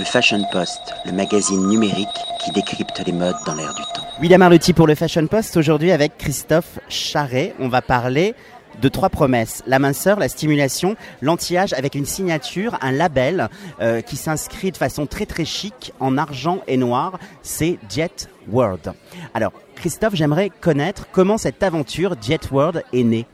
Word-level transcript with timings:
Le 0.00 0.06
Fashion 0.06 0.42
Post, 0.50 0.80
le 1.04 1.12
magazine 1.12 1.68
numérique 1.68 2.08
qui 2.42 2.50
décrypte 2.52 3.02
les 3.04 3.12
modes 3.12 3.36
dans 3.44 3.54
l'air 3.54 3.74
du 3.74 3.82
temps. 3.92 4.06
William 4.18 4.40
Arlotti 4.40 4.72
pour 4.72 4.86
le 4.86 4.94
Fashion 4.94 5.26
Post, 5.26 5.58
aujourd'hui 5.58 5.90
avec 5.90 6.16
Christophe 6.16 6.78
Charret. 6.88 7.54
On 7.58 7.68
va 7.68 7.82
parler 7.82 8.34
de 8.80 8.88
trois 8.88 9.10
promesses. 9.10 9.62
La 9.66 9.78
minceur, 9.78 10.18
la 10.18 10.30
stimulation, 10.30 10.96
l'anti-âge 11.20 11.74
avec 11.74 11.94
une 11.94 12.06
signature, 12.06 12.78
un 12.80 12.92
label 12.92 13.50
euh, 13.82 14.00
qui 14.00 14.16
s'inscrit 14.16 14.70
de 14.72 14.78
façon 14.78 15.04
très 15.04 15.26
très 15.26 15.44
chic 15.44 15.92
en 16.00 16.16
argent 16.16 16.60
et 16.66 16.78
noir. 16.78 17.18
C'est 17.42 17.78
Jet 17.90 18.30
World. 18.50 18.94
Alors, 19.34 19.52
Christophe, 19.74 20.14
j'aimerais 20.14 20.48
connaître 20.48 21.08
comment 21.12 21.36
cette 21.36 21.62
aventure 21.62 22.14
Jet 22.22 22.50
World 22.50 22.84
est 22.94 23.04
née. 23.04 23.26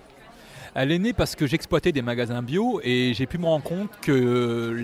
Elle 0.79 0.93
est 0.93 0.99
née 0.99 1.15
parce 1.15 1.37
que 1.37 1.47
j'exploitais 1.47 1.91
des 1.91 2.03
magasins 2.03 2.43
bio 2.43 2.83
et 2.85 3.15
j'ai 3.15 3.25
pu 3.25 3.39
me 3.39 3.47
rendre 3.47 3.65
compte 3.65 3.89
que 4.03 4.77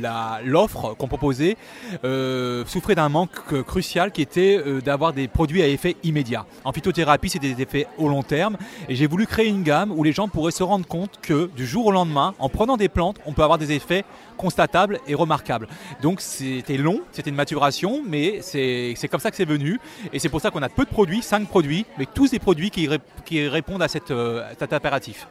l'offre 0.43 0.95
qu'on 0.96 1.07
proposait 1.07 1.58
euh, 2.02 2.64
souffrait 2.64 2.94
d'un 2.94 3.11
manque 3.11 3.62
crucial 3.66 4.11
qui 4.11 4.22
était 4.22 4.57
euh, 4.57 4.80
d'avoir 4.80 5.13
des 5.13 5.29
produits 5.29 5.61
à 5.61 5.68
effet 5.68 5.96
immédiat. 6.02 6.46
En 6.64 6.72
phytothérapie, 6.72 7.29
c'est 7.29 7.39
des 7.39 7.61
effets 7.61 7.86
au 7.99 8.08
long 8.08 8.22
terme 8.22 8.57
et 8.89 8.94
j'ai 8.94 9.07
voulu 9.07 9.26
créer 9.26 9.49
une 9.49 9.63
gamme 9.63 9.93
où 9.93 10.02
les 10.02 10.13
gens 10.13 10.29
pourraient 10.29 10.50
se 10.50 10.63
rendre 10.63 10.86
compte 10.86 11.18
que 11.21 11.50
du 11.54 11.66
jour 11.66 11.85
au 11.85 11.93
lendemain, 11.93 12.32
en 12.38 12.49
prenant 12.49 12.79
des 12.79 12.88
plantes, 12.88 13.18
on 13.27 13.35
peut 13.35 13.43
avoir 13.43 13.58
des 13.58 13.72
effets 13.72 14.07
constatables 14.38 14.99
et 15.07 15.14
remarquables. 15.14 15.68
Donc 16.00 16.22
c'était 16.22 16.79
long, 16.79 17.02
c'était 17.13 17.29
une 17.29 17.36
maturation, 17.36 18.02
mais 18.08 18.38
c'est 18.40 19.08
comme 19.11 19.21
ça 19.21 19.30
que 19.30 19.36
c'est 19.36 19.44
venu 19.44 19.79
et 20.14 20.18
c'est 20.18 20.30
pour 20.30 20.40
ça 20.40 20.50
qu'on 20.50 20.63
a 20.63 20.71
peu 20.71 20.86
de 20.86 20.90
produits, 20.90 21.21
5 21.21 21.46
produits, 21.49 21.85
mais 21.99 22.07
tous 22.07 22.30
des 22.30 22.38
produits 22.38 22.71
qui, 22.71 22.88
qui 23.27 23.46
répondent 23.46 23.82
à, 23.82 23.88
euh, 24.11 24.43
cet 24.58 24.72
impératif. 24.72 25.27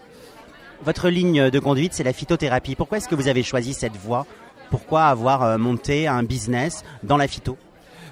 Votre 0.84 1.10
ligne 1.10 1.52
de 1.52 1.60
conduite, 1.60 1.94
c'est 1.94 2.04
la 2.04 2.12
phytothérapie. 2.12 2.74
Pourquoi 2.74 2.98
est-ce 2.98 3.08
que 3.08 3.14
vous 3.14 3.28
avez 3.28 3.44
choisi 3.44 3.76
cette 3.76 3.96
voie? 3.96 4.26
Pourquoi 4.72 5.04
avoir 5.04 5.44
euh, 5.44 5.58
monté 5.60 6.08
un 6.08 6.24
business 6.24 6.84
dans 7.04 7.18
la 7.18 7.28
phyto? 7.28 7.56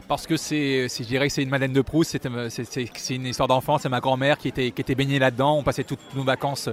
Parce 0.10 0.26
que 0.26 0.38
c'est, 0.38 0.88
je 0.90 1.04
dirais 1.04 1.28
que 1.28 1.34
c'est 1.34 1.44
une 1.44 1.50
Madeleine 1.50 1.72
de 1.72 1.82
Proust, 1.82 2.18
c'est, 2.50 3.16
une 3.16 3.28
histoire 3.28 3.48
d'enfance, 3.48 3.84
c'est 3.84 3.90
ma 3.90 4.00
grand-mère 4.00 4.40
qui 4.40 4.48
était, 4.48 4.72
qui 4.72 4.82
était 4.82 4.96
baignée 4.96 5.20
là-dedans, 5.20 5.56
on 5.56 5.62
passait 5.62 5.84
toutes 5.84 6.00
nos 6.16 6.24
vacances 6.24 6.68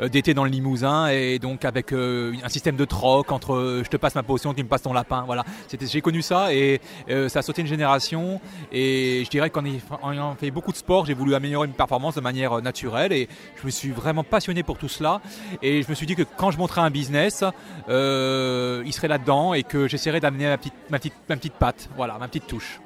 euh, 0.00 0.08
d'été 0.08 0.32
dans 0.32 0.42
le 0.42 0.50
Limousin, 0.50 1.08
et 1.08 1.38
donc 1.38 1.66
avec 1.66 1.92
euh, 1.92 2.32
un 2.42 2.48
système 2.48 2.76
de 2.76 2.86
troc 2.86 3.30
entre 3.30 3.52
euh, 3.52 3.82
je 3.84 3.90
te 3.90 3.98
passe 3.98 4.14
ma 4.14 4.22
potion, 4.22 4.54
tu 4.54 4.62
me 4.62 4.68
passes 4.68 4.82
ton 4.82 4.94
lapin, 4.94 5.24
voilà. 5.26 5.44
j'ai 5.78 6.00
connu 6.00 6.22
ça, 6.22 6.54
et 6.54 6.80
ça 7.28 7.40
a 7.40 7.42
sauté 7.42 7.60
une 7.60 7.68
génération, 7.68 8.40
et 8.72 9.22
je 9.22 9.28
dirais 9.28 9.50
qu'en 9.50 9.66
ayant 9.66 10.34
fait 10.36 10.50
beaucoup 10.50 10.72
de 10.72 10.78
sport, 10.78 11.04
j'ai 11.04 11.14
voulu 11.14 11.34
améliorer 11.34 11.66
une 11.66 11.74
performance 11.74 12.14
de 12.14 12.22
manière 12.22 12.62
naturelle, 12.62 13.12
et 13.12 13.28
je 13.60 13.66
me 13.66 13.70
suis 13.70 13.90
vraiment 13.90 14.24
passionné 14.24 14.62
pour 14.62 14.78
tout 14.78 14.88
cela, 14.88 15.20
et 15.60 15.82
je 15.82 15.90
me 15.90 15.94
suis 15.94 16.06
dit 16.06 16.16
que 16.16 16.22
quand 16.38 16.50
je 16.50 16.56
montrais 16.56 16.80
un 16.80 16.90
business, 16.90 17.44
il 17.86 18.92
serait 18.92 19.08
là-dedans, 19.08 19.52
et 19.52 19.62
que 19.62 19.88
j'essaierais 19.88 20.20
d'amener 20.20 20.46
ma 20.46 20.56
petite, 20.56 20.74
ma, 20.88 20.98
petite, 20.98 21.14
ma 21.28 21.36
petite 21.36 21.52
patte, 21.52 21.90
voilà, 21.94 22.16
ma 22.16 22.28
petite 22.28 22.46
touche. 22.46 22.77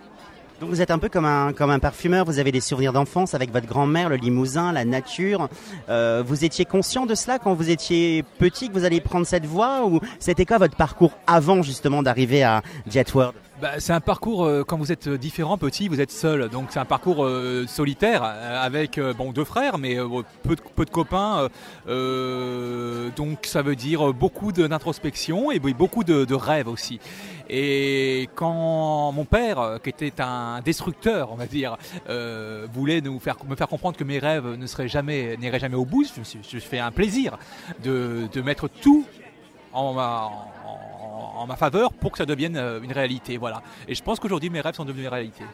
Vous 0.64 0.80
êtes 0.80 0.92
un 0.92 0.98
peu 0.98 1.08
comme 1.08 1.24
un, 1.24 1.52
comme 1.52 1.70
un 1.70 1.80
parfumeur, 1.80 2.24
vous 2.24 2.38
avez 2.38 2.52
des 2.52 2.60
souvenirs 2.60 2.92
d'enfance 2.92 3.34
avec 3.34 3.52
votre 3.52 3.66
grand-mère, 3.66 4.08
le 4.08 4.14
limousin, 4.14 4.72
la 4.72 4.84
nature. 4.84 5.48
Euh, 5.88 6.22
vous 6.24 6.44
étiez 6.44 6.64
conscient 6.64 7.04
de 7.04 7.16
cela 7.16 7.40
quand 7.40 7.52
vous 7.54 7.68
étiez 7.68 8.22
petit, 8.38 8.68
que 8.68 8.74
vous 8.74 8.84
alliez 8.84 9.00
prendre 9.00 9.26
cette 9.26 9.44
voie 9.44 9.84
ou 9.84 10.00
c'était 10.20 10.46
quoi 10.46 10.58
votre 10.58 10.76
parcours 10.76 11.12
avant 11.26 11.62
justement 11.62 12.02
d'arriver 12.02 12.44
à 12.44 12.62
Jetworld? 12.88 13.34
Bah, 13.62 13.78
c'est 13.78 13.92
un 13.92 14.00
parcours, 14.00 14.44
euh, 14.44 14.64
quand 14.64 14.76
vous 14.76 14.90
êtes 14.90 15.08
différent, 15.08 15.56
petit, 15.56 15.86
vous 15.86 16.00
êtes 16.00 16.10
seul. 16.10 16.48
Donc 16.48 16.70
c'est 16.70 16.80
un 16.80 16.84
parcours 16.84 17.24
euh, 17.24 17.64
solitaire 17.68 18.24
avec 18.24 18.98
bon, 19.16 19.30
deux 19.30 19.44
frères, 19.44 19.78
mais 19.78 19.96
peu, 20.42 20.56
de, 20.56 20.90
copains. 20.90 21.48
donc 23.16 23.46
ça 23.46 23.62
veut 23.62 23.76
dire 23.76 24.12
beaucoup 24.12 24.50
d'introspection 24.50 25.52
et 25.52 25.60
beaucoup 25.60 26.02
de, 26.02 26.34
rêves 26.34 26.66
aussi. 26.66 26.98
Et 27.48 28.28
quand 28.34 29.12
mon 29.12 29.24
père, 29.24 29.78
qui 29.84 29.90
était 29.90 30.20
un 30.20 30.60
destructeur, 30.60 31.30
on 31.30 31.36
va 31.36 31.46
dire, 31.46 31.76
voulait 32.72 33.00
nous 33.00 33.20
faire, 33.20 33.36
me 33.48 33.54
faire 33.54 33.68
comprendre 33.68 33.96
que 33.96 34.04
mes 34.04 34.18
rêves 34.18 34.56
ne 34.56 34.66
seraient 34.66 34.88
jamais, 34.88 35.36
n'iraient 35.36 35.60
jamais 35.60 35.76
au 35.76 35.84
bout, 35.84 36.04
je 36.04 36.18
me 36.18 36.24
suis, 36.24 36.60
fait 36.60 36.80
un 36.80 36.90
plaisir 36.90 37.38
de, 37.84 38.28
de 38.32 38.42
mettre 38.42 38.66
tout 38.66 39.06
en, 39.72 39.96
en 39.96 40.71
en 41.34 41.46
ma 41.46 41.56
faveur 41.56 41.92
pour 41.92 42.12
que 42.12 42.18
ça 42.18 42.26
devienne 42.26 42.56
euh, 42.56 42.80
une 42.82 42.92
réalité. 42.92 43.36
Voilà. 43.36 43.62
Et 43.88 43.94
je 43.94 44.02
pense 44.02 44.20
qu'aujourd'hui, 44.20 44.50
mes 44.50 44.60
rêves 44.60 44.74
sont 44.74 44.84
devenus 44.84 45.04
une 45.04 45.12
réalité. 45.12 45.44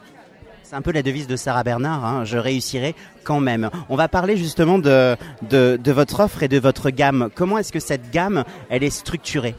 C'est 0.63 0.77
un 0.77 0.83
peu 0.83 0.93
la 0.93 1.03
devise 1.03 1.27
de 1.27 1.37
Sarah 1.37 1.65
Bernard, 1.65 2.05
hein. 2.05 2.25
je 2.25 2.37
réussirai 2.37 2.95
quand 3.25 3.41
même. 3.41 3.71
On 3.89 3.97
va 3.97 4.07
parler 4.07 4.37
justement 4.37 4.79
de, 4.79 5.17
de, 5.41 5.93
votre 5.93 6.21
offre 6.21 6.43
et 6.43 6.49
de 6.49 6.59
votre 6.59 6.91
gamme. 6.91 7.31
Comment 7.35 7.57
est-ce 7.57 7.73
que 7.73 7.81
cette 7.81 8.11
gamme, 8.11 8.45
elle 8.69 8.83
est 8.83 8.91
structurée? 8.91 9.55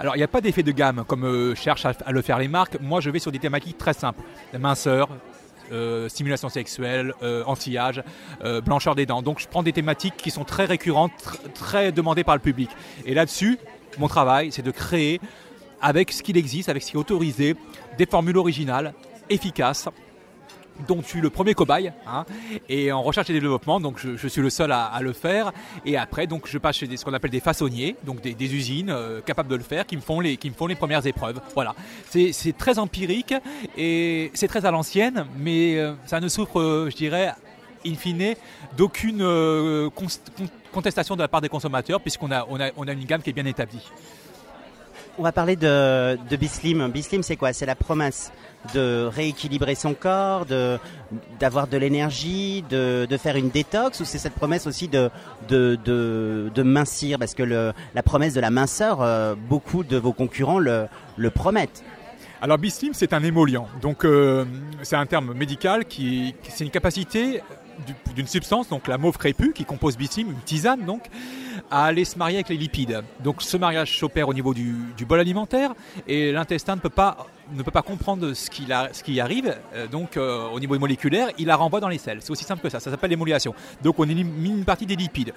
Alors, 0.00 0.16
il 0.16 0.20
n'y 0.20 0.24
a 0.24 0.28
pas 0.28 0.40
d'effet 0.40 0.62
de 0.62 0.72
gamme 0.72 1.04
comme 1.06 1.24
euh, 1.24 1.54
cherchent 1.54 1.84
à, 1.84 1.92
le 2.10 2.22
faire 2.22 2.38
les 2.38 2.48
marques. 2.48 2.80
Moi, 2.80 3.02
je 3.02 3.10
vais 3.10 3.18
sur 3.18 3.32
des 3.32 3.38
thématiques 3.38 3.76
très 3.76 3.92
simples. 3.92 4.22
La 4.54 4.58
minceur, 4.58 5.10
euh, 5.72 6.08
stimulation 6.08 6.48
sexuelle, 6.48 7.12
anti-âge, 7.44 8.02
blancheur 8.64 8.94
des 8.94 9.04
dents. 9.04 9.20
Donc 9.20 9.40
je 9.40 9.46
prends 9.46 9.62
des 9.62 9.74
thématiques 9.74 10.16
qui 10.16 10.30
sont 10.30 10.44
très 10.44 10.64
récurrentes, 10.64 11.38
très 11.52 11.92
demandées 11.92 12.24
par 12.24 12.34
le 12.34 12.40
public. 12.40 12.70
Et 13.04 13.12
là-dessus, 13.12 13.58
mon 13.98 14.08
travail, 14.08 14.52
c'est 14.52 14.62
de 14.62 14.70
créer, 14.70 15.20
avec 15.80 16.12
ce 16.12 16.22
qu'il 16.22 16.36
existe, 16.36 16.68
avec 16.68 16.82
ce 16.82 16.90
qui 16.90 16.96
est 16.96 17.00
autorisé, 17.00 17.56
des 17.98 18.06
formules 18.06 18.38
originales, 18.38 18.94
efficaces, 19.28 19.88
dont 20.88 21.00
je 21.02 21.06
suis 21.06 21.20
le 21.20 21.30
premier 21.30 21.54
cobaye, 21.54 21.92
hein, 22.06 22.24
et 22.68 22.90
en 22.90 23.02
recherche 23.02 23.30
et 23.30 23.32
développement, 23.32 23.80
donc 23.80 23.98
je, 23.98 24.26
suis 24.26 24.42
le 24.42 24.50
seul 24.50 24.72
à, 24.72 24.98
le 25.00 25.12
faire. 25.12 25.52
Et 25.86 25.96
après, 25.96 26.26
donc 26.26 26.48
je 26.48 26.58
passe 26.58 26.76
chez 26.76 26.96
ce 26.96 27.04
qu'on 27.04 27.12
appelle 27.12 27.30
des 27.30 27.40
façonniers, 27.40 27.96
donc 28.04 28.20
des, 28.20 28.54
usines 28.54 28.90
euh, 28.90 29.20
capables 29.20 29.48
de 29.48 29.56
le 29.56 29.62
faire, 29.62 29.86
qui 29.86 29.96
me 29.96 30.00
font 30.00 30.20
les, 30.20 30.36
premières 30.74 31.06
épreuves. 31.06 31.40
Voilà, 31.54 31.74
c'est 32.10 32.56
très 32.56 32.78
empirique 32.78 33.34
et 33.76 34.30
c'est 34.34 34.48
très 34.48 34.66
à 34.66 34.70
l'ancienne, 34.70 35.26
mais 35.38 35.76
euh, 35.76 35.92
ça 36.06 36.20
ne 36.20 36.28
souffre, 36.28 36.88
je 36.90 36.96
dirais, 36.96 37.32
in 37.86 37.94
fine, 37.94 38.34
d'aucune 38.76 39.20
contestation 40.72 41.16
de 41.16 41.22
la 41.22 41.28
part 41.28 41.40
des 41.40 41.48
consommateurs, 41.48 42.00
puisqu'on 42.00 42.30
a, 42.32 42.46
on 42.48 42.58
a, 42.60 42.92
une 42.92 43.04
gamme 43.04 43.22
qui 43.22 43.30
est 43.30 43.34
bien 43.34 43.46
établie. 43.46 43.90
On 45.16 45.22
va 45.22 45.30
parler 45.30 45.54
de, 45.54 46.18
de 46.28 46.36
Bislim. 46.36 46.88
Bislim, 46.88 47.22
c'est 47.22 47.36
quoi? 47.36 47.52
C'est 47.52 47.66
la 47.66 47.76
promesse 47.76 48.32
de 48.74 49.06
rééquilibrer 49.06 49.76
son 49.76 49.94
corps, 49.94 50.44
d'avoir 51.38 51.68
de 51.68 51.76
l'énergie, 51.76 52.64
de, 52.68 53.06
de, 53.08 53.16
faire 53.16 53.36
une 53.36 53.50
détox, 53.50 54.00
ou 54.00 54.04
c'est 54.04 54.18
cette 54.18 54.34
promesse 54.34 54.66
aussi 54.66 54.88
de 54.88 56.62
mincir? 56.62 57.18
Parce 57.18 57.34
que 57.34 57.42
la 57.42 58.02
promesse 58.02 58.34
de 58.34 58.40
la 58.40 58.50
minceur, 58.50 59.02
euh, 59.02 59.34
beaucoup 59.36 59.84
de 59.84 59.96
vos 59.96 60.12
concurrents 60.12 60.58
le 60.58 61.30
promettent. 61.30 61.84
Alors 62.44 62.58
Bislim, 62.58 62.92
c'est 62.92 63.14
un 63.14 63.22
émollient. 63.22 63.64
Donc 63.80 64.04
euh, 64.04 64.44
c'est 64.82 64.96
un 64.96 65.06
terme 65.06 65.32
médical 65.32 65.86
qui, 65.86 66.34
c'est 66.46 66.62
une 66.62 66.70
capacité 66.70 67.40
d'une 68.14 68.26
substance, 68.26 68.68
donc 68.68 68.86
la 68.86 68.98
mauve 68.98 69.16
crépue, 69.16 69.54
qui 69.54 69.64
compose 69.64 69.96
Bislim, 69.96 70.28
une 70.28 70.42
tisane 70.44 70.84
donc, 70.84 71.06
à 71.70 71.86
aller 71.86 72.04
se 72.04 72.18
marier 72.18 72.36
avec 72.36 72.50
les 72.50 72.58
lipides. 72.58 73.02
Donc 73.20 73.40
ce 73.40 73.56
mariage 73.56 73.98
s'opère 73.98 74.28
au 74.28 74.34
niveau 74.34 74.52
du, 74.52 74.74
bol 75.08 75.20
alimentaire 75.20 75.72
et 76.06 76.32
l'intestin 76.32 76.76
ne 76.76 76.80
peut 76.82 76.90
pas 76.90 77.28
ne 77.54 77.62
peut 77.62 77.70
pas 77.70 77.80
comprendre 77.80 78.34
ce 78.34 78.50
qui, 78.50 78.66
ce 78.92 79.02
qui 79.02 79.20
arrive, 79.20 79.56
euh, 79.72 79.86
donc 79.86 80.18
euh, 80.18 80.46
au 80.48 80.60
niveau 80.60 80.78
moléculaire, 80.78 81.28
il 81.38 81.46
la 81.46 81.56
renvoie 81.56 81.80
dans 81.80 81.88
les 81.88 81.98
selles. 81.98 82.18
C'est 82.20 82.30
aussi 82.30 82.44
simple 82.44 82.62
que 82.62 82.68
ça, 82.68 82.78
ça 82.78 82.90
s'appelle 82.90 83.10
l'émolation. 83.10 83.54
Donc 83.82 83.98
on 83.98 84.04
élimine 84.04 84.58
une 84.58 84.64
partie 84.66 84.84
des 84.84 84.96
lipides. 84.96 85.32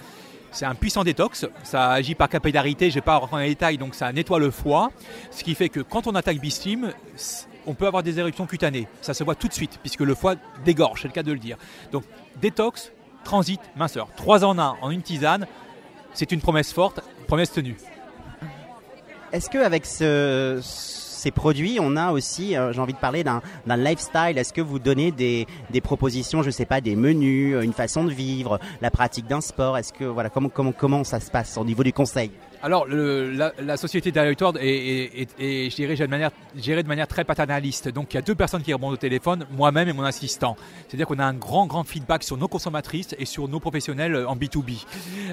C'est 0.57 0.65
un 0.65 0.73
puissant 0.73 1.03
détox, 1.03 1.45
ça 1.61 1.91
agit 1.91 2.15
par 2.15 2.29
capillarité, 2.29 2.89
je 2.89 2.95
ne 2.95 2.95
vais 2.95 3.05
pas 3.05 3.17
rentrer 3.17 3.43
les 3.43 3.49
détails, 3.49 3.77
donc 3.77 3.93
ça 3.93 4.11
nettoie 4.11 4.39
le 4.39 4.49
foie, 4.49 4.91
ce 5.29 5.43
qui 5.43 5.53
fait 5.53 5.69
que 5.69 5.81
quand 5.81 6.07
on 6.07 6.15
attaque 6.15 6.39
Bistim, 6.39 6.93
on 7.67 7.75
peut 7.75 7.85
avoir 7.85 8.01
des 8.01 8.17
éruptions 8.17 8.47
cutanées. 8.47 8.87
Ça 9.01 9.13
se 9.13 9.23
voit 9.23 9.35
tout 9.35 9.47
de 9.47 9.53
suite, 9.53 9.77
puisque 9.83 9.99
le 9.99 10.15
foie 10.15 10.33
dégorge, 10.65 11.03
c'est 11.03 11.09
le 11.09 11.13
cas 11.13 11.21
de 11.21 11.31
le 11.31 11.37
dire. 11.37 11.57
Donc 11.91 12.05
détox, 12.41 12.91
transit, 13.23 13.61
minceur. 13.75 14.07
Trois 14.15 14.43
en 14.43 14.57
un 14.57 14.77
en 14.81 14.89
une 14.89 15.03
tisane, 15.03 15.45
c'est 16.15 16.31
une 16.31 16.41
promesse 16.41 16.73
forte, 16.73 17.01
promesse 17.27 17.51
tenue. 17.51 17.77
Est-ce 19.31 19.51
qu'avec 19.51 19.85
ce, 19.85 20.59
ces 21.17 21.31
produits, 21.31 21.79
on 21.81 21.95
a 21.95 22.11
aussi, 22.11 22.55
euh, 22.55 22.71
j'ai 22.71 22.79
envie 22.79 22.93
de 22.93 22.97
parler 22.97 23.23
d'un 23.23 23.41
lifestyle. 23.67 24.37
Est-ce 24.37 24.53
que 24.53 24.61
vous 24.61 24.79
donnez 24.79 25.11
des, 25.11 25.45
propositions, 25.81 26.41
je 26.41 26.47
ne 26.47 26.51
sais 26.51 26.65
pas, 26.65 26.81
des 26.81 26.95
menus, 26.95 27.55
une 27.63 27.73
façon 27.73 28.03
de 28.05 28.11
vivre, 28.11 28.59
la 28.81 28.91
pratique 28.91 29.27
d'un 29.27 29.41
sport? 29.41 29.77
Est-ce 29.77 29.93
que 29.93 30.05
voilà, 30.05 30.29
comment, 30.29 30.49
comment, 30.49 30.71
comment 30.71 31.03
ça 31.03 31.19
se 31.19 31.31
passe 31.31 31.57
au 31.57 31.65
niveau 31.65 31.83
du 31.83 31.93
conseil? 31.93 32.31
Alors, 32.63 32.87
la, 32.87 33.77
société 33.77 34.11
Director 34.11 34.57
est, 34.59 35.27
est, 35.39 35.39
est, 35.39 35.97
de 35.97 36.07
manière, 36.07 36.31
gérée 36.55 36.83
de 36.83 36.87
manière 36.87 37.07
très 37.07 37.23
paternaliste. 37.23 37.89
Donc, 37.89 38.13
il 38.13 38.17
y 38.17 38.19
a 38.19 38.21
deux 38.21 38.35
personnes 38.35 38.61
qui 38.61 38.73
répondent 38.73 38.93
au 38.93 38.97
téléphone, 38.97 39.45
moi-même 39.51 39.89
et 39.89 39.93
mon 39.93 40.03
assistant. 40.03 40.55
C'est-à-dire 40.87 41.07
qu'on 41.07 41.19
a 41.19 41.25
un 41.25 41.33
grand, 41.33 41.67
grand 41.67 41.83
feedback 41.83 42.23
sur 42.23 42.37
nos 42.37 42.47
consommatrices 42.47 43.15
et 43.19 43.25
sur 43.25 43.47
nos 43.47 43.59
professionnels 43.59 44.25
en 44.25 44.35
B2B. 44.35 44.85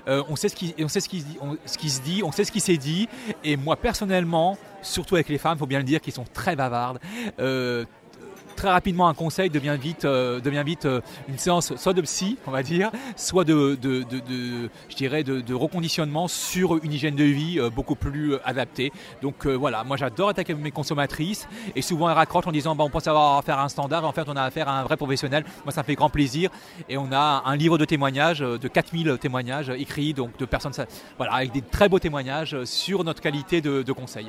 Euh, 0.08 0.22
on 0.28 0.36
sait, 0.36 0.48
ce 0.48 0.56
qui, 0.56 0.74
on 0.78 0.88
sait 0.88 1.00
ce, 1.00 1.08
qui, 1.08 1.24
ce 1.66 1.78
qui 1.78 1.90
se 1.90 2.02
dit, 2.02 2.22
on 2.22 2.32
sait 2.32 2.44
ce 2.44 2.52
qui 2.52 2.60
s'est 2.60 2.76
dit. 2.76 3.08
Et 3.42 3.56
moi, 3.56 3.76
personnellement, 3.76 4.58
surtout 4.82 5.14
avec 5.14 5.28
les 5.28 5.38
femmes, 5.38 5.56
il 5.56 5.60
faut 5.60 5.66
bien 5.66 5.78
le 5.78 5.84
dire, 5.84 6.00
qui 6.00 6.10
sont 6.10 6.24
très 6.32 6.56
bavardes, 6.56 6.98
euh, 7.38 7.84
très 8.64 8.72
rapidement 8.72 9.08
un 9.08 9.14
conseil 9.14 9.50
devient 9.50 9.76
vite, 9.78 10.06
euh, 10.06 10.40
vite 10.64 10.86
euh, 10.86 11.02
une 11.28 11.36
séance 11.36 11.76
soit 11.76 11.92
de 11.92 12.00
psy, 12.00 12.38
on 12.46 12.50
va 12.50 12.62
dire, 12.62 12.90
soit 13.14 13.44
de, 13.44 13.78
je 13.82 14.96
dirais, 14.96 15.22
de, 15.22 15.52
reconditionnement 15.52 16.28
sur 16.28 16.82
une 16.82 16.90
hygiène 16.90 17.14
de 17.14 17.24
vie 17.24 17.60
euh, 17.60 17.68
beaucoup 17.68 17.94
plus 17.94 18.36
adaptée. 18.42 18.90
Donc 19.20 19.46
voilà, 19.46 19.84
moi 19.84 19.98
j'adore 19.98 20.30
attaquer 20.30 20.54
mes 20.54 20.70
consommatrices 20.70 21.46
et 21.76 21.82
souvent 21.82 22.08
elles 22.08 22.16
raccrochent 22.16 22.46
en 22.46 22.52
disant 22.52 22.74
bah, 22.74 22.84
on 22.84 22.88
pense 22.88 23.06
avoir 23.06 23.36
affaire 23.36 23.58
à 23.58 23.64
un 23.64 23.68
standard, 23.68 24.02
en 24.02 24.12
fait 24.12 24.24
on 24.28 24.36
a 24.36 24.42
affaire 24.42 24.66
à 24.66 24.80
un 24.80 24.84
vrai 24.84 24.96
professionnel. 24.96 25.44
Moi 25.66 25.72
ça 25.72 25.82
me 25.82 25.84
fait 25.84 25.94
grand 25.94 26.08
plaisir 26.08 26.48
et 26.88 26.96
on 26.96 27.12
a 27.12 27.42
un 27.44 27.56
livre 27.56 27.76
de 27.76 27.84
témoignages, 27.84 28.38
de 28.38 28.68
4000 28.68 29.18
témoignages 29.20 29.68
écrits, 29.68 30.14
donc 30.14 30.38
de 30.38 30.46
personnes, 30.46 30.72
voilà, 31.18 31.34
avec 31.34 31.52
des 31.52 31.60
très 31.60 31.90
beaux 31.90 31.98
témoignages 31.98 32.64
sur 32.64 33.04
notre 33.04 33.20
qualité 33.20 33.60
de 33.60 33.92
conseil. 33.92 34.28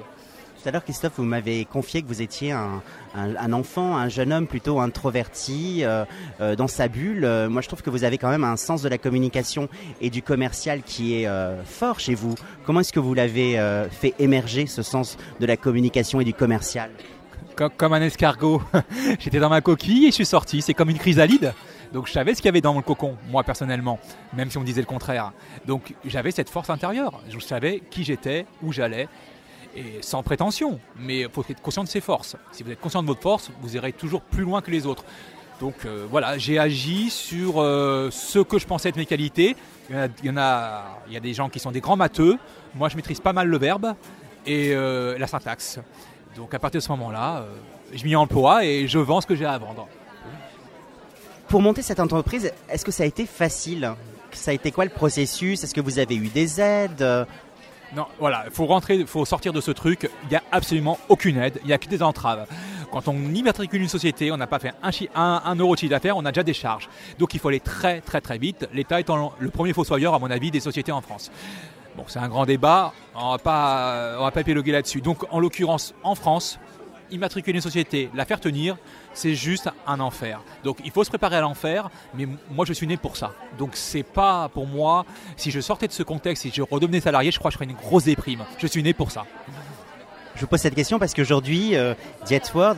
Tout 0.66 0.70
à 0.70 0.72
l'heure, 0.72 0.84
Christophe, 0.84 1.14
vous 1.18 1.26
m'avez 1.26 1.64
confié 1.66 2.02
que 2.02 2.08
vous 2.08 2.24
étiez 2.24 2.52
un, 2.52 3.54
enfant, 3.54 3.98
un 3.98 4.10
jeune 4.10 4.34
homme 4.34 4.48
plutôt 4.48 4.80
introverti 4.80 5.82
euh, 5.84 6.06
euh, 6.42 6.56
dans 6.56 6.68
sa 6.68 6.88
bulle. 6.88 7.24
Euh, 7.24 7.50
moi, 7.50 7.62
je 7.62 7.68
trouve 7.68 7.84
que 7.84 7.92
vous 7.92 8.04
avez 8.04 8.18
quand 8.18 8.30
même 8.30 8.44
un 8.44 8.58
sens 8.58 8.82
de 8.82 8.90
la 8.90 8.98
communication 8.98 9.70
et 10.02 10.10
du 10.10 10.24
commercial 10.24 10.82
qui 10.82 11.22
est 11.22 11.30
fort 11.66 12.00
chez 12.00 12.16
vous. 12.16 12.34
Comment 12.66 12.80
est-ce 12.80 12.94
que 12.94 13.00
vous 13.00 13.14
l'avez 13.14 13.62
fait 13.92 14.16
émerger, 14.18 14.66
ce 14.66 14.82
sens 14.82 15.18
de 15.40 15.46
la 15.46 15.56
communication 15.56 16.20
et 16.20 16.24
du 16.24 16.34
commercial? 16.34 16.90
Comme, 17.56 17.94
un 17.94 18.02
escargot. 18.02 18.60
J'étais 19.20 19.38
dans 19.38 19.50
ma 19.50 19.62
coquille 19.62 20.06
et 20.06 20.10
je 20.10 20.16
suis 20.16 20.26
sorti. 20.26 20.64
C'est 20.64 20.74
comme 20.74 20.90
une 20.90 20.98
chrysalide. 20.98 21.54
Donc 21.94 22.08
je 22.08 22.12
savais 22.12 22.34
ce 22.34 22.38
qu'il 22.38 22.48
y 22.48 22.50
avait 22.50 22.62
dans 22.62 22.74
le 22.74 22.82
cocon, 22.82 23.16
moi 23.30 23.44
personnellement, 23.44 24.00
même 24.34 24.50
si 24.50 24.58
on 24.58 24.62
me 24.62 24.66
disait 24.66 24.82
le 24.82 24.88
contraire. 24.88 25.32
Donc 25.68 25.94
j'avais 26.04 26.32
cette 26.32 26.50
force 26.50 26.72
intérieure. 26.72 27.22
Je 27.30 27.40
savais 27.40 27.84
qui 27.92 28.04
j'étais, 28.04 28.48
où 28.64 28.74
j'allais 28.74 29.08
et 29.76 30.02
sans 30.02 30.24
prétention, 30.24 30.80
mais 30.98 31.22
il 31.22 31.30
faut 31.30 31.44
être 31.50 31.62
conscient 31.62 31.84
de 31.84 31.90
ses 31.90 32.02
forces. 32.02 32.36
Si 32.52 32.64
vous 32.64 32.72
êtes 32.72 32.80
conscient 32.80 33.02
de 33.02 33.08
votre 33.08 33.22
force, 33.22 33.52
vous 33.62 33.76
irez 33.76 33.92
toujours 33.92 34.22
plus 34.22 34.44
loin 34.44 34.62
que 34.62 34.72
les 34.72 34.86
autres. 34.86 35.04
Donc 35.60 35.86
euh, 35.86 36.06
voilà, 36.10 36.38
j'ai 36.38 36.60
agi 36.60 37.10
sur 37.10 37.62
euh, 37.62 38.10
ce 38.12 38.40
que 38.40 38.58
je 38.58 38.66
pensais 38.66 38.90
être 38.90 38.98
mes 38.98 39.06
qualités. 39.06 39.56
Il 39.90 39.96
y, 40.24 40.30
en 40.30 40.38
a, 40.38 41.00
il, 41.08 41.14
y 41.14 41.18
a, 41.18 41.20
des 41.20 41.34
gens 41.34 41.50
qui 41.50 41.60
sont 41.60 41.72
des 41.72 41.80
grands 41.80 41.96
matheux. 41.96 42.38
Moi, 42.74 42.90
je 42.90 42.96
maîtrise 42.96 43.20
pas 43.20 43.34
mal 43.34 43.48
le 43.48 43.58
verbe 43.58 43.94
et 44.46 44.72
euh, 44.74 45.18
la 45.18 45.28
syntaxe. 45.28 45.80
Donc 46.36 46.54
à 46.54 46.60
partir 46.60 46.80
de 46.80 46.84
ce 46.84 46.90
moment-là, 46.92 47.46
je 47.94 48.04
m'y 48.04 48.16
emploie 48.16 48.66
et 48.66 48.88
je 48.88 49.00
vends 49.00 49.22
ce 49.22 49.28
que 49.28 49.36
j'ai 49.36 49.46
à 49.46 49.58
vendre. 49.58 49.88
Pour 51.48 51.62
monter 51.62 51.82
cette 51.82 52.00
entreprise, 52.00 52.52
est-ce 52.70 52.84
que 52.84 52.92
ça 52.92 53.04
a 53.04 53.06
été 53.06 53.26
facile? 53.26 53.94
Ça 54.32 54.52
a 54.52 54.54
été 54.54 54.72
quoi 54.72 54.84
le 54.84 54.92
processus? 54.92 55.64
Est-ce 55.64 55.74
que 55.74 55.80
vous 55.80 56.00
avez 56.00 56.16
eu 56.16 56.28
des 56.28 56.60
aides? 56.60 57.26
Non, 57.96 58.06
voilà, 58.20 58.44
il 58.46 58.52
faut 58.52 58.66
rentrer, 58.66 59.06
faut 59.06 59.26
sortir 59.26 59.54
de 59.54 59.62
ce 59.62 59.72
truc. 59.72 60.10
Il 60.24 60.30
n'y 60.30 60.36
a 60.36 60.44
absolument 60.52 60.98
aucune 61.10 61.38
aide, 61.38 61.60
il 61.64 61.68
n'y 61.68 61.74
a 61.74 61.78
que 61.78 61.88
des 61.88 62.02
entraves. 62.02 62.48
Quand 62.92 63.08
on 63.08 63.18
immatricule 63.34 63.82
une 63.82 63.90
société, 63.90 64.32
on 64.32 64.38
n'a 64.38 64.48
pas 64.48 64.60
fait 64.60 64.74
un, 64.82 65.56
euro 65.56 65.76
de 65.76 65.80
chiffre 65.80 65.92
d'affaires, 65.92 66.18
on 66.18 66.26
a 66.26 66.32
déjà 66.32 66.44
des 66.44 66.54
charges. 66.54 66.90
Donc 67.20 67.34
il 67.34 67.40
faut 67.40 67.50
aller 67.50 67.60
très 67.60 68.02
très 68.02 68.22
très 68.22 68.38
vite. 68.38 68.68
L'État 68.74 69.00
étant 69.00 69.34
le 69.40 69.50
premier 69.50 69.74
fossoyeur, 69.74 70.14
à 70.14 70.20
mon 70.20 70.32
avis, 70.32 70.52
des 70.52 70.60
sociétés 70.60 70.92
en 70.92 71.02
France. 71.02 71.32
Bon, 71.98 72.04
c'est 72.08 72.20
un 72.20 72.28
grand 72.28 72.46
débat, 72.46 72.94
on 73.16 73.34
ne 73.34 73.38
va 73.38 74.32
pas 74.32 74.42
épiloguer 74.42 74.72
là-dessus. 74.72 75.02
Donc 75.02 75.26
en 75.32 75.40
l'occurrence, 75.40 75.94
en 76.04 76.16
France, 76.16 76.60
immatriculer 77.12 77.58
une 77.58 77.62
société, 77.62 78.10
la 78.14 78.26
faire 78.26 78.40
tenir, 78.40 78.78
c'est 79.14 79.36
juste 79.36 79.70
un 79.88 80.00
enfer. 80.00 80.42
Donc 80.64 80.78
il 80.84 80.92
faut 80.92 81.04
se 81.04 81.10
préparer 81.10 81.38
à 81.38 81.42
l'enfer, 81.42 81.90
mais 82.14 82.28
moi 82.52 82.66
je 82.66 82.74
suis 82.74 82.88
né 82.88 82.98
pour 82.98 83.18
ça. 83.18 83.34
Donc 83.58 83.72
c'est 83.74 84.04
pas 84.04 84.50
pour 84.50 84.68
moi, 84.68 85.06
si 85.38 85.52
je 85.52 85.60
sortais 85.60 85.88
de 85.88 85.94
ce 85.94 86.04
contexte, 86.04 86.44
si 86.44 86.52
je 86.54 86.62
redevenais 86.62 87.00
salarié, 87.00 87.32
je 87.32 87.40
crois 87.40 87.50
que 87.50 87.54
je 87.54 87.58
ferais 87.58 87.70
une 87.70 87.78
grosse 87.78 88.06
déprime. 88.06 88.44
Je 88.58 88.68
suis 88.68 88.84
né 88.84 88.94
pour 88.94 89.12
ça. 89.12 89.26
Je 90.36 90.42
vous 90.42 90.48
pose 90.48 90.60
cette 90.60 90.76
question 90.76 91.00
parce 91.00 91.14
qu'aujourd'hui, 91.14 91.76
euh, 91.76 91.94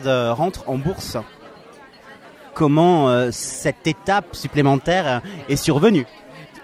euh 0.06 0.32
rentre 0.32 0.68
en 0.68 0.78
bourse. 0.78 1.16
Comment 2.54 3.08
euh, 3.08 3.30
cette 3.32 3.86
étape 3.86 4.34
supplémentaire 4.34 5.22
est 5.48 5.56
survenue? 5.56 6.06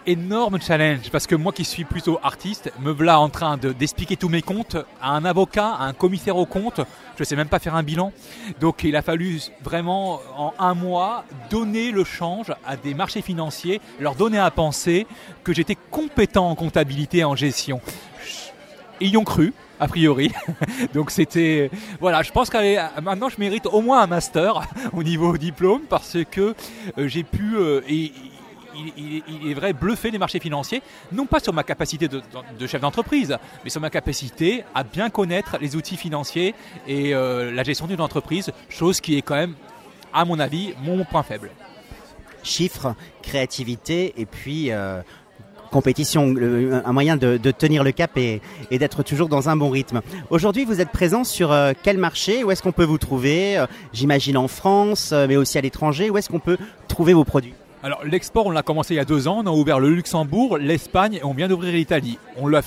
Énorme 0.06 0.60
challenge 0.60 1.10
parce 1.10 1.26
que 1.26 1.34
moi 1.34 1.52
qui 1.52 1.64
suis 1.64 1.84
plutôt 1.84 2.18
artiste, 2.22 2.72
me 2.80 2.90
voilà 2.90 3.20
en 3.20 3.28
train 3.28 3.56
d'expliquer 3.56 4.16
tous 4.16 4.28
mes 4.28 4.42
comptes 4.42 4.76
à 5.00 5.10
un 5.10 5.24
avocat, 5.24 5.68
à 5.68 5.84
un 5.84 5.92
commissaire 5.92 6.36
aux 6.36 6.46
comptes. 6.46 6.80
Je 7.16 7.22
ne 7.22 7.24
sais 7.24 7.36
même 7.36 7.48
pas 7.48 7.58
faire 7.58 7.74
un 7.74 7.82
bilan. 7.82 8.12
Donc 8.60 8.84
il 8.84 8.96
a 8.96 9.02
fallu 9.02 9.40
vraiment 9.62 10.20
en 10.36 10.52
un 10.58 10.74
mois 10.74 11.24
donner 11.50 11.90
le 11.90 12.04
change 12.04 12.52
à 12.66 12.76
des 12.76 12.94
marchés 12.94 13.22
financiers, 13.22 13.80
leur 14.00 14.14
donner 14.14 14.38
à 14.38 14.50
penser 14.50 15.06
que 15.42 15.52
j'étais 15.52 15.76
compétent 15.90 16.48
en 16.48 16.54
comptabilité 16.54 17.18
et 17.18 17.24
en 17.24 17.36
gestion. 17.36 17.80
Ils 19.00 19.10
y 19.10 19.16
ont 19.16 19.24
cru, 19.24 19.52
a 19.80 19.88
priori. 19.88 20.30
Donc 20.94 21.10
c'était 21.10 21.70
voilà, 22.00 22.22
je 22.22 22.30
pense 22.30 22.50
que 22.50 23.00
maintenant 23.00 23.28
je 23.28 23.38
mérite 23.38 23.66
au 23.66 23.80
moins 23.80 24.02
un 24.02 24.06
master 24.06 24.62
au 24.92 25.02
niveau 25.02 25.36
diplôme 25.36 25.82
parce 25.88 26.18
que 26.30 26.54
euh, 26.98 27.08
j'ai 27.08 27.24
pu 27.24 27.56
euh, 27.56 27.80
il, 28.74 29.50
est 29.50 29.54
vrai 29.54 29.72
bluffer 29.72 30.10
les 30.10 30.18
marchés 30.18 30.40
financiers, 30.40 30.82
non 31.12 31.26
pas 31.26 31.40
sur 31.40 31.52
ma 31.52 31.62
capacité 31.62 32.08
de, 32.08 32.66
chef 32.66 32.80
d'entreprise, 32.80 33.36
mais 33.62 33.70
sur 33.70 33.80
ma 33.80 33.90
capacité 33.90 34.64
à 34.74 34.84
bien 34.84 35.10
connaître 35.10 35.58
les 35.60 35.76
outils 35.76 35.96
financiers 35.96 36.54
et 36.86 37.14
euh, 37.14 37.50
la 37.52 37.62
gestion 37.62 37.86
d'une 37.86 38.00
entreprise, 38.00 38.52
chose 38.68 39.00
qui 39.00 39.16
est 39.16 39.22
quand 39.22 39.36
même, 39.36 39.54
à 40.12 40.24
mon 40.24 40.38
avis, 40.38 40.74
mon 40.82 41.04
point 41.04 41.22
faible. 41.22 41.50
Chiffres, 42.42 42.94
créativité 43.22 44.14
et 44.16 44.26
puis 44.26 44.70
euh, 44.70 45.00
compétition, 45.70 46.34
un 46.84 46.92
moyen 46.92 47.16
de, 47.16 47.50
tenir 47.50 47.82
le 47.82 47.92
cap 47.92 48.16
et, 48.16 48.40
d'être 48.70 49.02
toujours 49.02 49.28
dans 49.28 49.48
un 49.48 49.56
bon 49.56 49.70
rythme. 49.70 50.02
Aujourd'hui, 50.30 50.64
vous 50.64 50.80
êtes 50.80 50.90
présent 50.90 51.24
sur 51.24 51.52
euh, 51.52 51.72
quel 51.82 51.98
marché? 51.98 52.44
Où 52.44 52.50
est-ce 52.50 52.62
qu'on 52.62 52.72
peut 52.72 52.84
vous 52.84 52.98
trouver? 52.98 53.64
J'imagine 53.92 54.36
en 54.36 54.48
France, 54.48 55.12
mais 55.12 55.36
aussi 55.36 55.58
à 55.58 55.62
l'étranger. 55.62 56.10
Où 56.10 56.18
est-ce 56.18 56.28
qu'on 56.28 56.38
peut 56.38 56.58
trouver 56.86 57.14
vos 57.14 57.24
produits? 57.24 57.54
Alors 57.84 58.02
l'export, 58.02 58.46
on 58.46 58.50
l'a 58.50 58.62
commencé 58.62 58.94
il 58.94 58.96
y 58.96 59.00
a 59.00 59.04
deux 59.04 59.28
ans. 59.28 59.42
On 59.44 59.46
a 59.46 59.50
ouvert 59.50 59.78
le 59.78 59.90
Luxembourg, 59.90 60.56
l'Espagne 60.56 61.16
et 61.16 61.24
on 61.24 61.34
vient 61.34 61.48
d'ouvrir 61.48 61.74
l'Italie. 61.74 62.18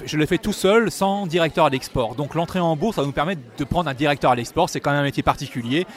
je 0.06 0.16
l'ai 0.16 0.28
fait 0.28 0.38
tout 0.38 0.54
seul, 0.54 0.92
sans 0.92 1.26
directeur 1.26 1.66
à 1.66 1.70
l'export. 1.72 2.14
Donc 2.14 2.36
l'entrée 2.36 2.60
en 2.60 2.76
bourse, 2.76 2.98
ça 2.98 3.04
nous 3.04 3.12
permettre 3.12 3.42
de 3.58 3.64
prendre 3.64 3.90
un 3.90 3.96
directeur 3.96 4.30
à 4.30 4.36
l'export. 4.36 4.70
C'est 4.70 4.80
quand 4.80 4.92
même 4.92 5.00
un 5.00 5.04
métier 5.04 5.24
particulier. 5.24 5.88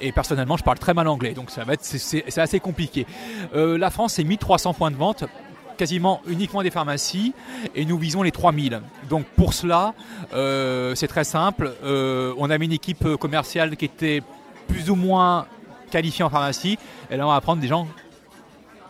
Et 0.00 0.10
personnellement, 0.10 0.56
je 0.56 0.64
parle 0.64 0.80
très 0.80 0.92
mal 0.92 1.06
anglais, 1.06 1.34
donc 1.34 1.50
ça 1.50 1.62
va 1.62 1.74
être 1.74 1.84
c'est, 1.84 2.36
assez 2.36 2.58
compliqué. 2.58 3.06
Euh, 3.54 3.78
la 3.78 3.90
France, 3.90 4.14
c'est 4.14 4.24
1300 4.24 4.74
points 4.74 4.90
de 4.90 4.96
vente 4.96 5.22
quasiment 5.78 6.20
uniquement 6.26 6.62
des 6.62 6.70
pharmacies 6.70 7.32
et 7.76 7.84
nous 7.84 7.96
visons 7.96 8.22
les 8.22 8.32
3000. 8.32 8.80
Donc 9.08 9.24
pour 9.36 9.54
cela, 9.54 9.94
euh, 10.32 10.96
c'est 10.96 11.08
très 11.08 11.24
simple. 11.24 11.72
Euh, 11.84 12.34
on 12.38 12.50
avait 12.50 12.64
une 12.64 12.72
équipe 12.72 13.16
commerciale 13.16 13.76
qui 13.76 13.84
était 13.84 14.20
plus 14.66 14.90
ou 14.90 14.96
moins 14.96 15.46
qualifiée 15.92 16.24
en 16.24 16.30
pharmacie 16.30 16.76
et 17.08 17.16
là 17.16 17.26
on 17.26 17.30
va 17.30 17.40
prendre 17.40 17.60
des 17.60 17.68
gens 17.68 17.86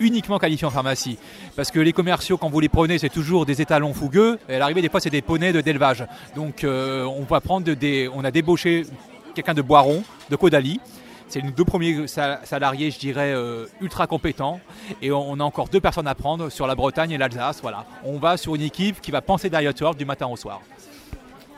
uniquement 0.00 0.38
qualifiés 0.38 0.66
en 0.66 0.70
pharmacie. 0.70 1.18
Parce 1.56 1.70
que 1.70 1.80
les 1.80 1.92
commerciaux, 1.92 2.36
quand 2.36 2.48
vous 2.48 2.60
les 2.60 2.68
prenez, 2.68 2.98
c'est 2.98 3.08
toujours 3.08 3.46
des 3.46 3.60
étalons 3.60 3.94
fougueux. 3.94 4.38
Et 4.48 4.56
à 4.56 4.58
l'arrivée, 4.58 4.82
des 4.82 4.88
fois, 4.88 5.00
c'est 5.00 5.10
des 5.10 5.22
poneys 5.22 5.52
d'élevage. 5.52 6.04
Donc, 6.34 6.64
euh, 6.64 7.04
on 7.04 7.22
va 7.22 7.40
prendre 7.40 7.72
des. 7.72 8.08
On 8.14 8.24
a 8.24 8.30
débauché 8.30 8.86
quelqu'un 9.34 9.54
de 9.54 9.62
Boiron, 9.62 10.02
de 10.30 10.36
Caudalie. 10.36 10.80
C'est 11.28 11.42
nos 11.42 11.50
deux 11.50 11.64
premiers 11.64 12.06
salariés, 12.06 12.90
je 12.90 12.98
dirais, 12.98 13.32
euh, 13.34 13.66
ultra 13.80 14.06
compétents. 14.06 14.60
Et 15.02 15.10
on 15.10 15.40
a 15.40 15.42
encore 15.42 15.68
deux 15.68 15.80
personnes 15.80 16.06
à 16.06 16.14
prendre 16.14 16.50
sur 16.50 16.66
la 16.66 16.74
Bretagne 16.74 17.12
et 17.12 17.18
l'Alsace. 17.18 17.60
Voilà. 17.62 17.86
On 18.04 18.18
va 18.18 18.36
sur 18.36 18.54
une 18.54 18.62
équipe 18.62 19.00
qui 19.00 19.10
va 19.10 19.22
penser 19.22 19.50
derrière 19.50 19.72
du 19.96 20.04
matin 20.04 20.26
au 20.26 20.36
soir. 20.36 20.60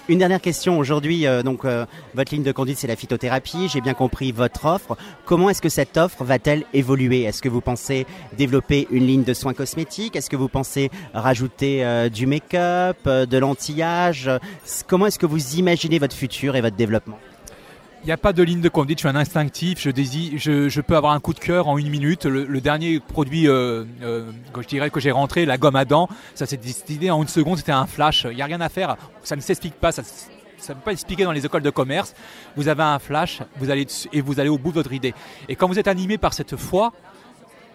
Une 0.09 0.19
dernière 0.19 0.41
question 0.41 0.79
aujourd'hui, 0.79 1.27
euh, 1.27 1.43
donc 1.43 1.65
euh, 1.65 1.85
votre 2.15 2.33
ligne 2.33 2.45
de 2.45 2.53
conduite 2.53 2.79
c'est 2.79 2.87
la 2.87 2.95
phytothérapie, 2.95 3.69
j'ai 3.69 3.81
bien 3.81 3.93
compris 3.93 4.31
votre 4.31 4.65
offre. 4.67 4.97
Comment 5.25 5.51
est-ce 5.51 5.61
que 5.61 5.69
cette 5.69 5.97
offre 5.97 6.23
va-t-elle 6.23 6.65
évoluer? 6.73 7.23
Est-ce 7.23 7.43
que 7.43 7.49
vous 7.49 7.61
pensez 7.61 8.07
développer 8.39 8.87
une 8.93 9.05
ligne 9.05 9.25
de 9.25 9.35
soins 9.35 9.53
cosmétiques? 9.53 10.15
Est-ce 10.15 10.31
que 10.31 10.37
vous 10.37 10.49
pensez 10.49 10.93
rajouter 11.13 11.85
euh, 11.85 12.09
du 12.09 12.27
make-up, 12.27 13.05
de 13.05 13.39
l'anti-âge 13.39 14.31
Comment 14.87 15.07
est-ce 15.07 15.19
que 15.19 15.27
vous 15.27 15.57
imaginez 15.57 15.99
votre 15.99 16.15
futur 16.15 16.55
et 16.55 16.61
votre 16.61 16.77
développement? 16.77 17.19
N'y 18.07 18.13
a 18.13 18.17
pas 18.17 18.33
de 18.33 18.43
ligne 18.43 18.61
de 18.61 18.69
conduite, 18.69 18.99
je 18.99 19.03
suis 19.03 19.09
un 19.09 19.19
instinctif, 19.19 19.81
je, 19.81 19.91
je, 20.37 20.69
je 20.69 20.81
peux 20.81 20.97
avoir 20.97 21.13
un 21.13 21.19
coup 21.19 21.35
de 21.35 21.41
cœur 21.41 21.67
en 21.67 21.77
une 21.77 21.91
minute. 21.91 22.25
Le, 22.25 22.61
dernier 22.61 23.01
produit 23.01 23.49
euh, 23.49 23.85
euh, 24.03 24.31
que 24.53 24.63
je 24.63 24.69
dirais 24.69 24.91
que 24.91 25.01
j'ai 25.01 25.11
rentré, 25.11 25.45
la 25.45 25.59
gomme 25.59 25.75
à 25.75 25.85
dents, 25.85 26.09
ça 26.35 26.47
s'est 26.47 26.57
décidé 26.57 27.11
en 27.11 27.21
une 27.23 27.29
seconde, 27.29 27.59
c'était 27.59 27.73
un 27.73 27.87
flash. 27.87 28.27
Il 28.31 28.37
n'y 28.37 28.43
a 28.43 28.47
rien 28.47 28.61
à 28.61 28.69
faire, 28.69 28.97
ça 29.25 29.35
ne 29.35 29.41
s'explique 29.41 29.75
pas, 29.75 29.91
ça 29.91 30.03
ne 30.03 30.75
peut 30.75 30.85
pas 30.85 30.93
expliquer 30.93 31.25
dans 31.25 31.33
les 31.33 31.45
écoles 31.45 31.63
de 31.63 31.71
commerce. 31.71 32.15
Vous 32.55 32.69
avez 32.69 32.85
un 32.85 33.01
flash 33.01 33.41
vous 33.57 33.71
allez, 33.71 33.87
et 34.13 34.21
vous 34.21 34.39
allez 34.39 34.51
au 34.51 34.59
bout 34.59 34.71
de 34.71 34.77
votre 34.77 34.93
idée. 34.93 35.13
Et 35.49 35.57
quand 35.57 35.67
vous 35.67 35.81
êtes 35.81 35.89
animé 35.89 36.17
par 36.17 36.33
cette 36.33 36.57
foi, 36.57 36.93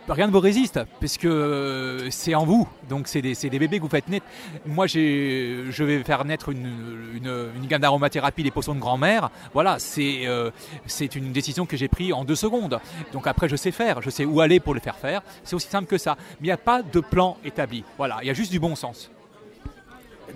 rien 0.09 0.27
ne 0.27 0.31
vous 0.31 0.39
résiste, 0.39 0.79
puisque 0.99 1.25
euh, 1.25 2.07
c'est 2.09 2.35
en 2.35 2.45
vous. 2.45 2.67
Donc 2.89 3.07
c'est 3.07 3.21
des, 3.21 3.59
bébés 3.59 3.77
que 3.77 3.83
vous 3.83 3.89
faites 3.89 4.07
naître. 4.09 4.25
Moi, 4.65 4.87
je 4.87 5.83
vais 5.83 6.03
faire 6.03 6.25
naître 6.25 6.49
une, 6.49 7.67
gamme 7.67 7.81
d'aromathérapie, 7.81 8.43
des 8.43 8.51
potions 8.51 8.75
de 8.75 8.79
grand-mère. 8.79 9.29
Voilà, 9.53 9.77
euh, 9.97 10.51
c'est 10.85 11.15
une 11.15 11.31
décision 11.31 11.65
que 11.65 11.77
j'ai 11.77 11.87
prise 11.87 12.13
en 12.13 12.23
deux 12.23 12.35
secondes. 12.35 12.79
Donc 13.13 13.27
après, 13.27 13.47
je 13.49 13.55
sais 13.55 13.71
faire, 13.71 14.01
je 14.01 14.09
sais 14.09 14.25
où 14.25 14.41
aller 14.41 14.59
pour 14.59 14.73
le 14.73 14.79
faire 14.79 14.97
faire. 14.97 15.21
C'est 15.43 15.55
aussi 15.55 15.67
simple 15.67 15.87
que 15.87 15.97
ça. 15.97 16.15
Mais 16.39 16.45
il 16.45 16.49
n'y 16.49 16.51
a 16.51 16.57
pas 16.57 16.81
de 16.81 16.99
plan 16.99 17.37
établi. 17.43 17.83
Voilà, 17.97 18.19
il 18.21 18.27
y 18.27 18.29
a 18.29 18.33
juste 18.33 18.51
du 18.51 18.59
bon 18.59 18.75
sens. 18.75 19.11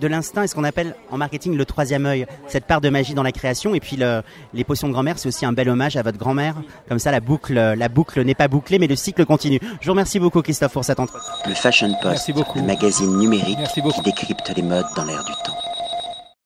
De 0.00 0.06
l'instinct 0.08 0.42
et 0.42 0.46
ce 0.46 0.54
qu'on 0.54 0.64
appelle 0.64 0.94
en 1.10 1.18
marketing 1.18 1.56
le 1.56 1.64
troisième 1.64 2.06
œil, 2.06 2.26
cette 2.48 2.64
part 2.64 2.80
de 2.80 2.88
magie 2.88 3.14
dans 3.14 3.22
la 3.22 3.32
création. 3.32 3.74
Et 3.74 3.80
puis 3.80 3.96
le, 3.96 4.22
les 4.54 4.64
potions 4.64 4.88
de 4.88 4.92
grand-mère, 4.92 5.18
c'est 5.18 5.28
aussi 5.28 5.44
un 5.46 5.52
bel 5.52 5.68
hommage 5.68 5.96
à 5.96 6.02
votre 6.02 6.18
grand-mère. 6.18 6.54
Comme 6.88 6.98
ça, 6.98 7.10
la 7.10 7.20
boucle, 7.20 7.54
la 7.54 7.88
boucle 7.88 8.22
n'est 8.22 8.34
pas 8.34 8.48
bouclée, 8.48 8.78
mais 8.78 8.86
le 8.86 8.96
cycle 8.96 9.24
continue. 9.26 9.60
Je 9.80 9.86
vous 9.86 9.92
remercie 9.92 10.18
beaucoup, 10.18 10.42
Christophe, 10.42 10.72
pour 10.72 10.84
cet 10.84 11.00
entretien. 11.00 11.30
Le 11.48 11.54
Fashion 11.54 11.88
Post, 12.02 12.04
Merci 12.06 12.32
beaucoup. 12.32 12.58
le 12.58 12.64
magazine 12.64 13.16
numérique 13.18 13.58
Merci 13.58 13.80
beaucoup. 13.80 14.02
qui 14.02 14.10
décrypte 14.10 14.52
les 14.56 14.62
modes 14.62 14.86
dans 14.96 15.04
l'air 15.04 15.24
du 15.24 15.32
temps. 15.44 15.56